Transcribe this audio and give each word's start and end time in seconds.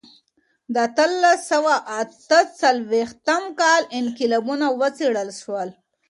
د 0.73 0.75
اتلس 0.87 1.39
سوه 1.51 1.75
اته 2.01 2.39
څلوېښتم 2.59 3.43
کال 3.59 3.81
انقلابونه 3.99 4.65
وڅېړل 4.79 5.29
سول. 5.41 5.69